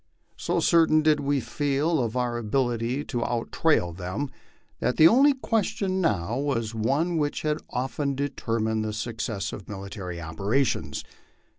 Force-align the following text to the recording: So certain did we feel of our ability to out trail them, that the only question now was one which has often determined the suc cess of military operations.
So 0.35 0.59
certain 0.59 1.03
did 1.03 1.19
we 1.19 1.39
feel 1.39 1.99
of 1.99 2.17
our 2.17 2.35
ability 2.39 3.03
to 3.05 3.23
out 3.23 3.51
trail 3.51 3.93
them, 3.93 4.31
that 4.79 4.97
the 4.97 5.07
only 5.07 5.35
question 5.35 6.01
now 6.01 6.39
was 6.39 6.73
one 6.73 7.17
which 7.17 7.43
has 7.43 7.59
often 7.69 8.15
determined 8.15 8.83
the 8.83 8.93
suc 8.93 9.21
cess 9.21 9.53
of 9.53 9.69
military 9.69 10.19
operations. 10.19 11.03